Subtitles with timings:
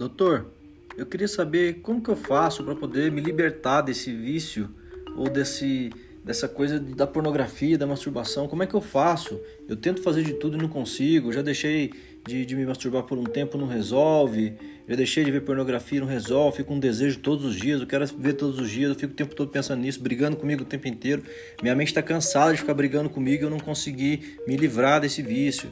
[0.00, 0.46] Doutor,
[0.96, 4.70] eu queria saber como que eu faço para poder me libertar desse vício
[5.14, 5.90] ou desse
[6.24, 8.48] dessa coisa da pornografia, da masturbação.
[8.48, 9.38] Como é que eu faço?
[9.68, 11.30] Eu tento fazer de tudo e não consigo.
[11.34, 11.92] Já deixei
[12.26, 14.54] de, de me masturbar por um tempo, não resolve.
[14.88, 16.56] Já deixei de ver pornografia, não resolve.
[16.56, 17.82] Fico com um desejo todos os dias.
[17.82, 18.88] Eu quero ver todos os dias.
[18.88, 21.22] Eu fico o tempo todo pensando nisso, brigando comigo o tempo inteiro.
[21.60, 23.44] Minha mente está cansada de ficar brigando comigo.
[23.44, 25.70] Eu não consegui me livrar desse vício.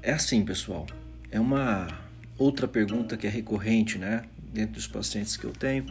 [0.00, 0.86] É assim, pessoal.
[1.28, 2.09] É uma
[2.40, 4.22] outra pergunta que é recorrente, né?
[4.52, 5.84] Dentro dos pacientes que eu tenho.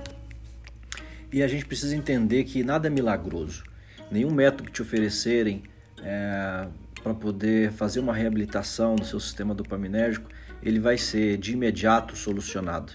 [1.31, 3.63] E a gente precisa entender que nada é milagroso.
[4.11, 5.61] Nenhum método que te oferecerem
[6.01, 6.67] é,
[7.03, 10.27] para poder fazer uma reabilitação do seu sistema dopaminérgico,
[10.63, 12.93] ele vai ser de imediato solucionado.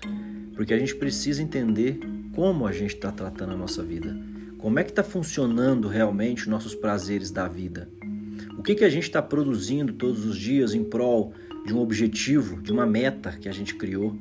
[0.57, 2.01] Porque a gente precisa entender
[2.35, 4.17] como a gente está tratando a nossa vida.
[4.59, 7.89] Como é que está funcionando realmente os nossos prazeres da vida.
[8.59, 11.33] O que, que a gente está produzindo todos os dias em prol
[11.65, 14.17] de um objetivo, de uma meta que a gente criou.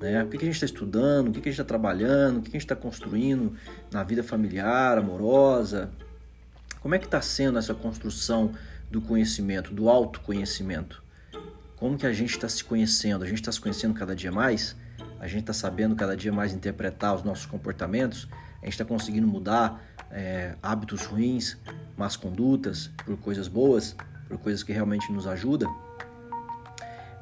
[0.00, 0.22] Né?
[0.24, 2.50] O que, a gente está estudando, o que, que a gente está trabalhando, o que,
[2.50, 3.54] que a gente está construindo
[3.90, 5.90] na vida familiar, amorosa.
[6.80, 8.52] Como é que está sendo essa construção
[8.90, 11.02] do conhecimento, do autoconhecimento?
[11.76, 13.24] Como que a gente está se conhecendo?
[13.24, 14.76] A gente está se conhecendo cada dia mais?
[15.20, 18.28] A gente está sabendo cada dia mais interpretar os nossos comportamentos?
[18.62, 21.58] A gente está conseguindo mudar é, hábitos ruins,
[21.96, 23.96] más condutas por coisas boas,
[24.28, 25.85] por coisas que realmente nos ajudam?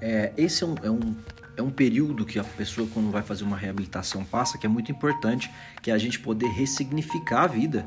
[0.07, 1.17] É, esse é um, é, um,
[1.57, 4.93] é um período que a pessoa, quando vai fazer uma reabilitação, passa, que é muito
[4.93, 7.87] importante, que é a gente poder ressignificar a vida.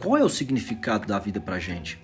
[0.00, 2.00] Qual é o significado da vida pra gente?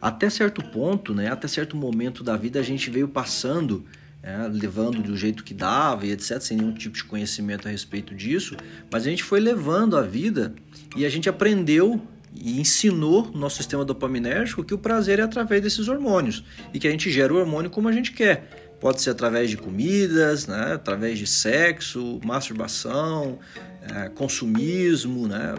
[0.00, 3.84] Até certo ponto, né, até certo momento da vida, a gente veio passando,
[4.22, 8.14] é, levando do jeito que dava e etc., sem nenhum tipo de conhecimento a respeito
[8.14, 8.56] disso,
[8.88, 10.54] mas a gente foi levando a vida
[10.96, 12.00] e a gente aprendeu
[12.34, 16.88] e ensinou no nosso sistema dopaminérgico que o prazer é através desses hormônios e que
[16.88, 18.76] a gente gera o hormônio como a gente quer.
[18.80, 20.72] Pode ser através de comidas, né?
[20.74, 23.38] através de sexo, masturbação,
[23.82, 25.54] é, consumismo, né?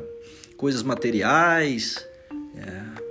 [0.57, 2.05] coisas materiais.
[2.55, 3.01] É,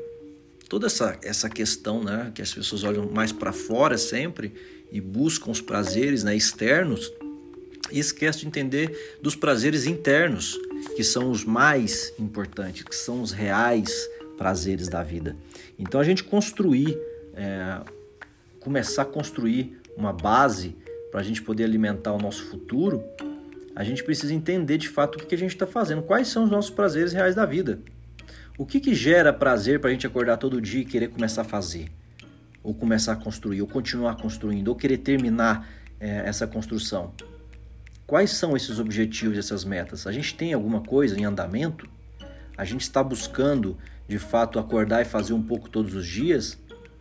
[0.69, 2.31] toda essa, essa questão né?
[2.35, 4.53] que as pessoas olham mais para fora sempre
[4.93, 6.37] e buscam os prazeres né?
[6.37, 7.11] externos
[7.91, 10.59] e esquece de entender dos prazeres internos
[10.89, 15.37] que são os mais importantes, que são os reais prazeres da vida.
[15.79, 16.99] Então a gente construir,
[17.35, 17.81] é,
[18.61, 20.77] começar a construir uma base
[21.11, 23.03] para a gente poder alimentar o nosso futuro,
[23.75, 26.51] a gente precisa entender de fato o que, a gente está fazendo, quais são os
[26.51, 27.81] nossos prazeres reais da vida.
[28.57, 31.45] O que, que gera prazer para a gente acordar todo dia e querer começar a
[31.45, 31.91] fazer?
[32.63, 35.69] Ou começar a construir, ou continuar construindo, ou querer terminar
[35.99, 37.13] é, essa construção?
[38.07, 40.07] Quais são esses objetivos, essas metas?
[40.07, 41.89] A gente tem alguma coisa em andamento?
[42.57, 46.59] A gente está buscando, de fato, acordar e fazer um pouco todos os dias?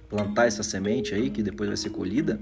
[0.10, 2.40] Plantar essa semente aí que depois vai ser colhida?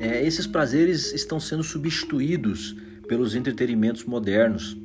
[0.00, 2.74] É, esses prazeres estão sendo substituídos
[3.06, 4.76] pelos entretenimentos modernos.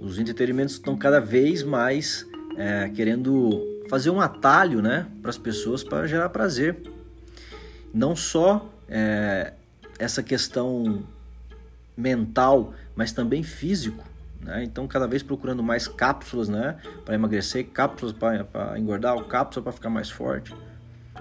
[0.00, 2.26] Os entretenimentos estão cada vez mais
[2.56, 6.76] é, querendo fazer um atalho né, para as pessoas para gerar prazer.
[7.94, 9.52] Não só é,
[10.00, 11.04] essa questão
[12.00, 14.04] mental, mas também físico.
[14.40, 14.64] Né?
[14.64, 16.76] Então, cada vez procurando mais cápsulas né?
[17.04, 20.54] para emagrecer, cápsulas para engordar, ou cápsulas para ficar mais forte.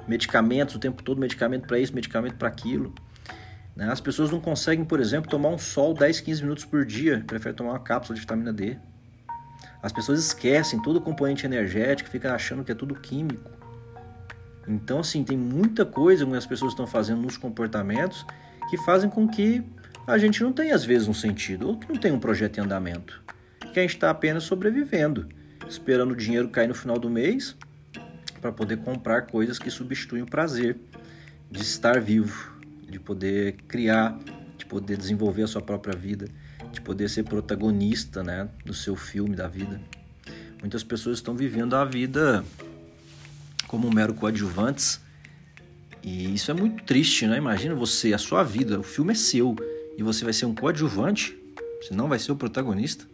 [0.07, 2.93] Medicamentos o tempo todo, medicamento para isso, medicamento para aquilo.
[3.75, 3.89] Né?
[3.91, 7.55] As pessoas não conseguem, por exemplo, tomar um sol 10, 15 minutos por dia, preferem
[7.55, 8.77] tomar uma cápsula de vitamina D.
[9.81, 13.49] As pessoas esquecem todo o componente energético, ficam achando que é tudo químico.
[14.67, 18.25] Então, assim, tem muita coisa que as pessoas estão fazendo nos comportamentos
[18.69, 19.63] que fazem com que
[20.09, 22.61] a gente não tem às vezes um sentido, ou que não tem um projeto em
[22.61, 23.21] andamento,
[23.71, 25.29] que a gente está apenas sobrevivendo,
[25.69, 27.55] esperando o dinheiro cair no final do mês
[28.41, 30.77] para poder comprar coisas que substituem o prazer
[31.51, 32.53] de estar vivo,
[32.89, 34.17] de poder criar,
[34.57, 36.25] de poder desenvolver a sua própria vida,
[36.71, 39.79] de poder ser protagonista né, do seu filme da vida.
[40.59, 42.43] Muitas pessoas estão vivendo a vida
[43.67, 44.99] como mero coadjuvantes
[46.01, 47.37] e isso é muito triste, né?
[47.37, 49.55] Imagina você, a sua vida, o filme é seu
[49.99, 51.37] e você vai ser um coadjuvante,
[51.81, 53.05] você não vai ser o protagonista.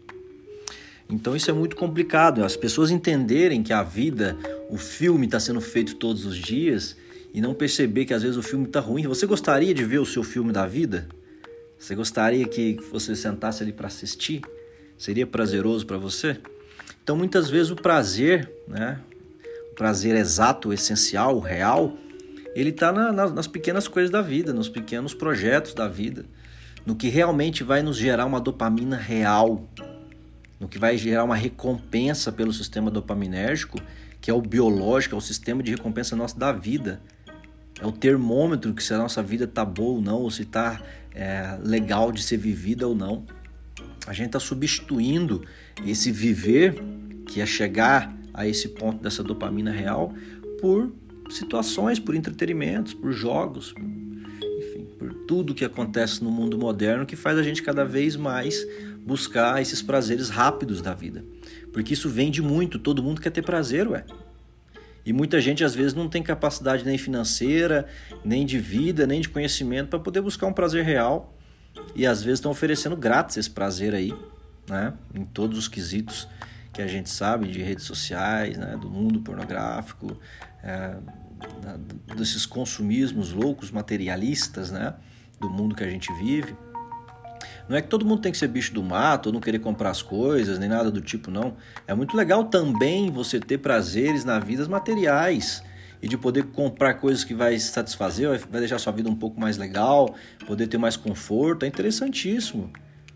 [1.10, 2.46] Então isso é muito complicado.
[2.46, 4.38] As pessoas entenderem que a vida,
[4.70, 6.96] o filme está sendo feito todos os dias
[7.34, 9.08] e não perceber que às vezes o filme está ruim.
[9.08, 11.08] Você gostaria de ver o seu filme da vida?
[11.80, 14.44] Você gostaria que você sentasse ali para assistir?
[14.96, 16.38] Seria prazeroso para você?
[17.04, 19.00] Então muitas vezes o prazer, né?
[19.72, 21.98] O prazer exato, o essencial, o real,
[22.54, 26.26] ele está na, nas pequenas coisas da vida, nos pequenos projetos da vida
[26.86, 29.68] no que realmente vai nos gerar uma dopamina real,
[30.60, 33.80] no que vai gerar uma recompensa pelo sistema dopaminérgico,
[34.22, 37.02] que é o biológico, é o sistema de recompensa nosso da vida.
[37.82, 40.82] é o termômetro que se a nossa vida tá boa ou não, ou se tá
[41.14, 43.26] é, legal de ser vivida ou não.
[44.08, 45.44] A gente está substituindo
[45.86, 46.82] esse viver,
[47.28, 50.14] que é chegar a esse ponto dessa dopamina real,
[50.62, 50.94] por
[51.30, 53.74] situações, por entretenimentos, por jogos,
[54.98, 58.66] por tudo que acontece no mundo moderno que faz a gente cada vez mais
[59.06, 61.24] buscar esses prazeres rápidos da vida.
[61.72, 64.06] Porque isso vende muito, todo mundo quer ter prazer, ué.
[65.06, 67.86] E muita gente às vezes não tem capacidade nem financeira,
[68.24, 71.38] nem de vida, nem de conhecimento para poder buscar um prazer real.
[71.94, 74.14] E às vezes estão oferecendo grátis esse prazer aí,
[74.68, 74.94] né?
[75.14, 76.28] Em todos os quesitos
[76.76, 78.76] que a gente sabe de redes sociais, né?
[78.76, 80.20] do mundo pornográfico,
[80.62, 80.96] é,
[82.16, 84.96] desses consumismos loucos, materialistas, né?
[85.40, 86.56] Do mundo que a gente vive.
[87.68, 89.90] Não é que todo mundo tem que ser bicho do mato ou não querer comprar
[89.90, 91.56] as coisas, nem nada do tipo, não.
[91.88, 95.64] É muito legal também você ter prazeres na vida materiais
[96.02, 99.58] e de poder comprar coisas que vai satisfazer, vai deixar sua vida um pouco mais
[99.58, 100.14] legal,
[100.46, 102.72] poder ter mais conforto, é interessantíssimo.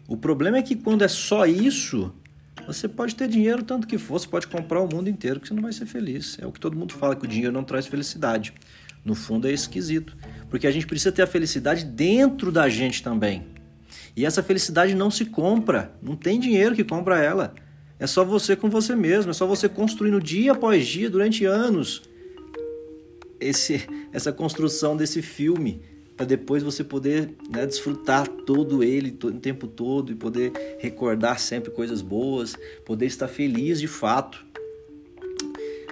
[0.08, 2.12] O problema é que quando é só isso,
[2.74, 5.54] você pode ter dinheiro tanto que for, você pode comprar o mundo inteiro que você
[5.54, 6.38] não vai ser feliz.
[6.40, 8.54] É o que todo mundo fala que o dinheiro não traz felicidade.
[9.04, 10.16] No fundo é esquisito,
[10.50, 13.48] porque a gente precisa ter a felicidade dentro da gente também.
[14.16, 17.56] E essa felicidade não se compra, não tem dinheiro que compra ela.
[17.98, 22.04] É só você com você mesmo, é só você construindo dia após dia, durante anos,
[23.40, 25.82] esse, essa construção desse filme,
[26.20, 31.40] para depois você poder né, desfrutar todo ele todo, o tempo todo e poder recordar
[31.40, 34.46] sempre coisas boas, poder estar feliz de fato.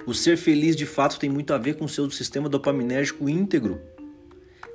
[0.06, 3.80] O ser feliz de fato tem muito a ver com o seu sistema dopaminérgico íntegro.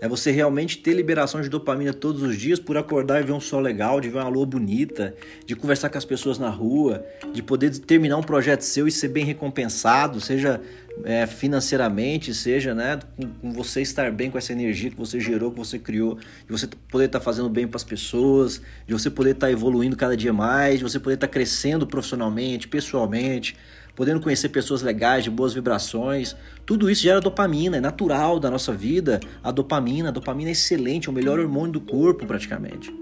[0.03, 3.39] É você realmente ter liberação de dopamina todos os dias por acordar e ver um
[3.39, 5.15] sol legal, de ver uma lua bonita,
[5.45, 9.07] de conversar com as pessoas na rua, de poder terminar um projeto seu e ser
[9.07, 10.59] bem recompensado, seja
[11.05, 15.51] é, financeiramente, seja né, com, com, você estar bem com essa energia que você gerou,
[15.51, 19.31] que você criou, de você poder estar fazendo bem para as pessoas, de você poder
[19.31, 23.55] estar evoluindo cada dia mais, de você poder estar crescendo profissionalmente, pessoalmente,
[23.95, 26.35] podendo conhecer pessoas legais, de boas vibrações.
[26.65, 29.19] Tudo isso gera dopamina, é natural da nossa vida.
[29.43, 32.93] A dopamina, a dopamina é excelente, é o melhor hormônio do corpo praticamente.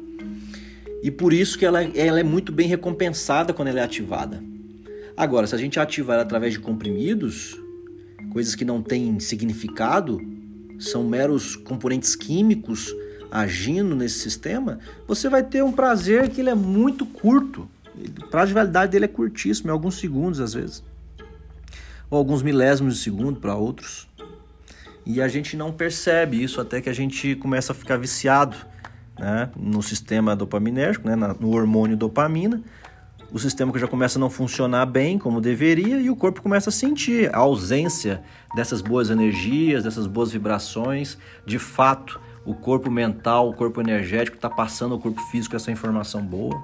[1.04, 4.44] E por isso que ela, ela é muito bem recompensada quando ela é ativada.
[5.18, 7.58] Agora, se a gente ativar ela através de comprimidos,
[8.32, 10.22] coisas que não têm significado,
[10.80, 12.94] são meros componentes químicos
[13.32, 17.68] agindo nesse sistema, você vai ter um prazer que ele é muito curto.
[18.24, 20.84] O prazo de validade dele é curtíssimo, é alguns segundos às vezes.
[22.10, 24.08] Ou alguns milésimos de segundo para outros.
[25.06, 28.56] E a gente não percebe isso até que a gente começa a ficar viciado
[29.18, 32.62] né, no sistema dopaminérgico, né, no hormônio dopamina.
[33.32, 36.70] O sistema que já começa a não funcionar bem como deveria e o corpo começa
[36.70, 38.22] a sentir a ausência
[38.54, 41.18] dessas boas energias, dessas boas vibrações.
[41.46, 46.22] De fato, o corpo mental, o corpo energético está passando ao corpo físico essa informação
[46.22, 46.62] boa.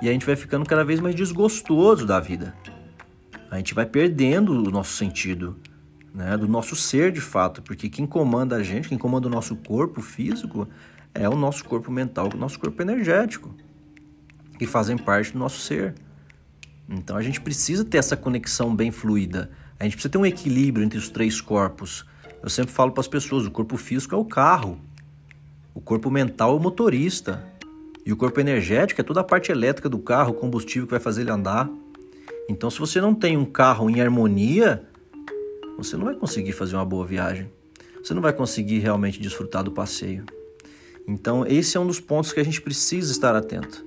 [0.00, 2.54] E a gente vai ficando cada vez mais desgostoso da vida.
[3.50, 5.56] A gente vai perdendo o nosso sentido,
[6.12, 9.56] né, do nosso ser de fato, porque quem comanda a gente, quem comanda o nosso
[9.56, 10.68] corpo físico
[11.14, 13.54] é o nosso corpo mental, o nosso corpo energético,
[14.58, 15.94] que fazem parte do nosso ser.
[16.88, 19.50] Então a gente precisa ter essa conexão bem fluida.
[19.78, 22.04] A gente precisa ter um equilíbrio entre os três corpos.
[22.42, 24.78] Eu sempre falo para as pessoas: o corpo físico é o carro,
[25.74, 27.44] o corpo mental é o motorista,
[28.06, 31.00] e o corpo energético é toda a parte elétrica do carro, o combustível que vai
[31.00, 31.68] fazer ele andar.
[32.48, 34.86] Então, se você não tem um carro em harmonia,
[35.76, 37.50] você não vai conseguir fazer uma boa viagem.
[38.00, 40.24] Você não vai conseguir realmente desfrutar do passeio.
[41.04, 43.84] Então, esse é um dos pontos que a gente precisa estar atento.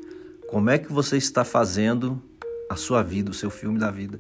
[0.50, 2.22] Como é que você está fazendo
[2.70, 4.20] a sua vida, o seu filme da vida?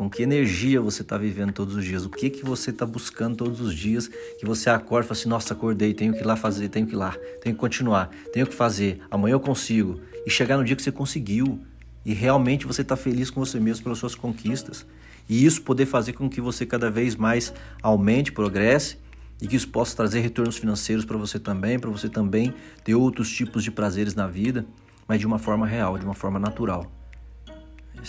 [0.00, 3.36] Com que energia você está vivendo todos os dias, o que que você está buscando
[3.36, 6.36] todos os dias, que você acorda e fala assim, nossa, acordei, tenho que ir lá
[6.36, 10.00] fazer, tenho que ir lá, tenho que continuar, tenho que fazer, amanhã eu consigo.
[10.24, 11.60] E chegar no dia que você conseguiu
[12.02, 14.86] e realmente você está feliz com você mesmo pelas suas conquistas.
[15.28, 17.52] E isso poder fazer com que você cada vez mais
[17.82, 18.96] aumente, progresse
[19.38, 23.30] e que isso possa trazer retornos financeiros para você também, para você também ter outros
[23.30, 24.64] tipos de prazeres na vida,
[25.06, 26.90] mas de uma forma real, de uma forma natural.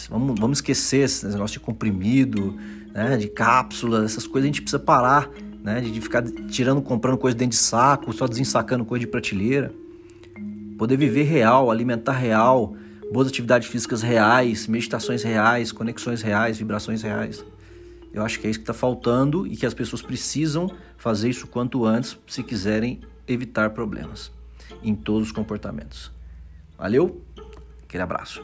[0.09, 2.57] Vamos, vamos esquecer esse negócio de comprimido,
[2.93, 5.29] né, de cápsula, essas coisas a gente precisa parar,
[5.63, 9.73] né, de ficar tirando, comprando coisa dentro de saco, só desensacando coisa de prateleira.
[10.77, 12.75] Poder viver real, alimentar real,
[13.11, 17.43] boas atividades físicas reais, meditações reais, conexões reais, vibrações reais.
[18.13, 21.47] Eu acho que é isso que está faltando e que as pessoas precisam fazer isso
[21.47, 24.31] quanto antes se quiserem evitar problemas
[24.83, 26.11] em todos os comportamentos.
[26.77, 27.21] Valeu?
[27.83, 28.43] Aquele abraço.